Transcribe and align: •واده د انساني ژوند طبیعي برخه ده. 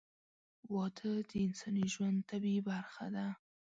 •واده 0.73 1.11
د 1.29 1.31
انساني 1.45 1.85
ژوند 1.93 2.17
طبیعي 2.29 2.61
برخه 2.69 3.05
ده. 3.15 3.27